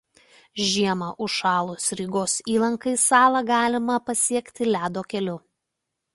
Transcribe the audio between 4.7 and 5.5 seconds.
ledo keliu.